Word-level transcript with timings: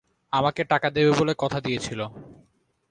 আমাকে 0.33 0.61
টাকা 0.63 0.87
দেবে 0.89 1.11
বলে 1.11 1.33
কথা 1.37 1.59
দিয়েছিল। 1.61 1.99